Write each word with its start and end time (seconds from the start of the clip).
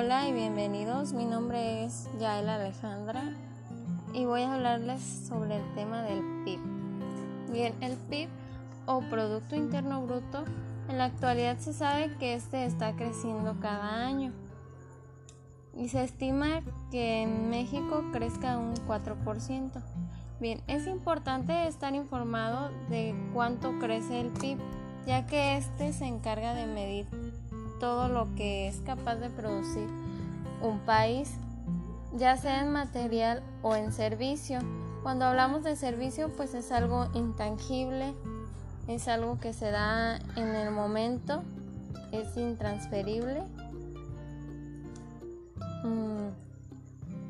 Hola 0.00 0.28
y 0.28 0.32
bienvenidos. 0.32 1.12
Mi 1.12 1.24
nombre 1.24 1.84
es 1.84 2.08
Yael 2.20 2.48
Alejandra 2.48 3.34
y 4.14 4.26
voy 4.26 4.42
a 4.42 4.54
hablarles 4.54 5.02
sobre 5.02 5.56
el 5.56 5.74
tema 5.74 6.02
del 6.02 6.22
PIB. 6.44 6.60
Bien, 7.50 7.74
el 7.80 7.96
PIB 7.96 8.28
o 8.86 9.00
Producto 9.00 9.56
Interno 9.56 10.06
Bruto 10.06 10.44
en 10.88 10.98
la 10.98 11.06
actualidad 11.06 11.58
se 11.58 11.72
sabe 11.72 12.14
que 12.20 12.34
este 12.34 12.64
está 12.64 12.94
creciendo 12.94 13.56
cada 13.58 14.06
año 14.06 14.32
y 15.76 15.88
se 15.88 16.04
estima 16.04 16.60
que 16.92 17.22
en 17.22 17.50
México 17.50 18.04
crezca 18.12 18.56
un 18.56 18.76
4%. 18.86 19.82
Bien, 20.38 20.62
es 20.68 20.86
importante 20.86 21.66
estar 21.66 21.92
informado 21.96 22.70
de 22.88 23.16
cuánto 23.34 23.76
crece 23.80 24.20
el 24.20 24.28
PIB, 24.28 24.58
ya 25.08 25.26
que 25.26 25.56
este 25.56 25.92
se 25.92 26.06
encarga 26.06 26.54
de 26.54 26.66
medir 26.66 27.08
todo 27.78 28.08
lo 28.08 28.34
que 28.36 28.68
es 28.68 28.80
capaz 28.80 29.16
de 29.16 29.30
producir 29.30 29.86
un 30.62 30.80
país, 30.80 31.34
ya 32.16 32.36
sea 32.36 32.62
en 32.62 32.72
material 32.72 33.42
o 33.62 33.74
en 33.74 33.92
servicio. 33.92 34.60
Cuando 35.02 35.24
hablamos 35.24 35.62
de 35.62 35.76
servicio, 35.76 36.30
pues 36.36 36.54
es 36.54 36.72
algo 36.72 37.08
intangible, 37.14 38.14
es 38.88 39.08
algo 39.08 39.38
que 39.38 39.52
se 39.52 39.70
da 39.70 40.16
en 40.36 40.54
el 40.54 40.70
momento, 40.70 41.42
es 42.12 42.36
intransferible. 42.36 43.42
Mm, 45.84 46.28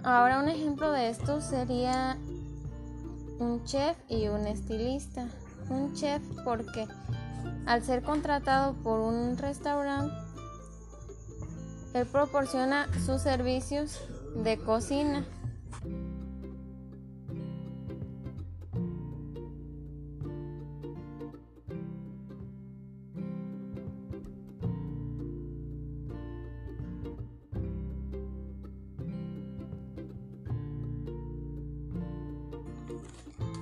ahora 0.05 0.41
un 0.41 0.49
ejemplo 0.49 0.91
de 0.93 1.11
esto 1.11 1.41
sería 1.41 2.17
un 3.39 3.63
chef 3.65 3.97
y 4.09 4.29
un 4.29 4.47
estilista. 4.47 5.27
Un 5.69 5.93
chef 5.93 6.23
porque 6.45 6.89
al 7.67 7.83
ser 7.83 8.03
contratado 8.03 8.73
por 8.83 9.01
un 9.01 9.37
restaurante 9.37 10.28
él 11.95 12.07
proporciona 12.07 12.87
sus 13.05 13.23
servicios 13.23 14.01
de 14.35 14.59
cocina. 14.59 15.25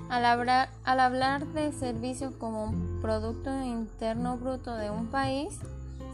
Al 0.09 0.25
hablar, 0.25 0.71
al 0.85 1.01
hablar 1.01 1.47
de 1.49 1.73
servicio 1.73 2.39
como 2.39 2.65
un 2.65 3.01
Producto 3.03 3.51
Interno 3.63 4.39
Bruto 4.39 4.75
de 4.75 4.89
un 4.89 5.09
país, 5.09 5.59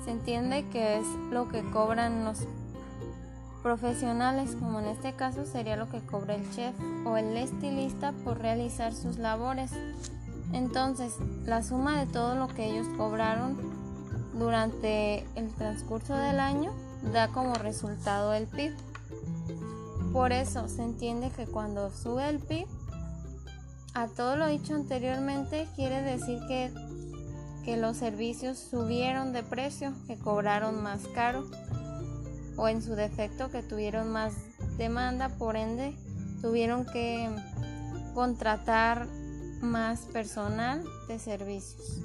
se 0.04 0.10
entiende 0.10 0.64
que 0.70 0.98
es 0.98 1.06
lo 1.30 1.48
que 1.48 1.62
cobran 1.70 2.24
los 2.24 2.40
profesionales, 3.62 4.56
como 4.58 4.80
en 4.80 4.86
este 4.86 5.12
caso 5.12 5.44
sería 5.44 5.76
lo 5.76 5.88
que 5.88 6.00
cobra 6.00 6.34
el 6.34 6.50
chef 6.50 6.74
o 7.06 7.16
el 7.16 7.36
estilista 7.36 8.12
por 8.24 8.38
realizar 8.38 8.92
sus 8.92 9.18
labores. 9.18 9.70
Entonces, 10.52 11.16
la 11.44 11.62
suma 11.62 11.98
de 11.98 12.06
todo 12.06 12.34
lo 12.34 12.48
que 12.48 12.66
ellos 12.66 12.86
cobraron 12.96 13.56
durante 14.34 15.24
el 15.36 15.50
transcurso 15.54 16.14
del 16.14 16.40
año 16.40 16.72
da 17.12 17.28
como 17.28 17.54
resultado 17.54 18.34
el 18.34 18.46
PIB. 18.46 18.74
Por 20.12 20.32
eso 20.32 20.68
se 20.68 20.82
entiende 20.82 21.30
que 21.30 21.46
cuando 21.46 21.90
sube 21.90 22.28
el 22.28 22.40
PIB, 22.40 22.66
a 23.94 24.08
todo 24.08 24.36
lo 24.36 24.46
dicho 24.46 24.74
anteriormente 24.74 25.68
quiere 25.76 26.02
decir 26.02 26.40
que 26.48 26.72
que 27.64 27.76
los 27.76 27.96
servicios 27.96 28.58
subieron 28.58 29.32
de 29.32 29.42
precio, 29.42 29.92
que 30.06 30.16
cobraron 30.16 30.82
más 30.82 31.06
caro 31.14 31.44
o 32.56 32.68
en 32.68 32.82
su 32.82 32.94
defecto 32.94 33.50
que 33.50 33.62
tuvieron 33.62 34.10
más 34.10 34.34
demanda, 34.76 35.28
por 35.28 35.56
ende 35.56 35.94
tuvieron 36.40 36.84
que 36.84 37.30
contratar 38.14 39.06
más 39.60 40.00
personal 40.06 40.82
de 41.08 41.18
servicios. 41.18 42.02